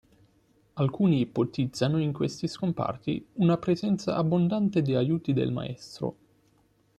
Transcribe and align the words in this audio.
Alcuni 0.77 1.19
ipotizzano 1.21 1.99
in 1.99 2.11
questi 2.11 2.47
scomparti 2.47 3.23
una 3.33 3.59
presenza 3.59 4.15
abbondante 4.15 4.81
di 4.81 4.95
aiuti 4.95 5.31
del 5.31 5.51
maestro. 5.51 6.15